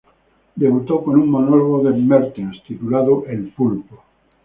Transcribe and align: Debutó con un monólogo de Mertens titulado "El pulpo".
Debutó 0.55 1.03
con 1.03 1.15
un 1.19 1.29
monólogo 1.29 1.83
de 1.83 1.95
Mertens 1.95 2.63
titulado 2.63 3.23
"El 3.27 3.49
pulpo". 3.49 4.01